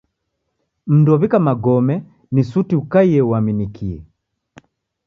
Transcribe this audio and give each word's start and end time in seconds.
Mndu 0.93 1.09
ow'ika 1.15 1.39
magome 1.47 1.95
ni 2.33 2.41
suti 2.49 2.73
ukaie 2.81 3.19
uaminikie. 3.29 3.97